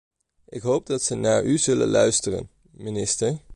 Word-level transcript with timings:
Ik 0.47 0.61
hoop 0.61 0.85
dat 0.85 1.01
ze 1.01 1.15
naar 1.15 1.43
u 1.43 1.57
zullen 1.57 1.87
luisteren, 1.87 2.49
minister. 2.71 3.41